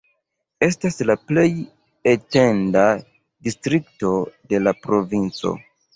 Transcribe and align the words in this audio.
Estas 0.67 0.95
la 1.09 1.15
plej 1.31 1.43
etenda 2.13 2.85
distrikto 3.49 4.15
de 4.55 4.63
la 4.65 4.75
provinco. 4.87 5.55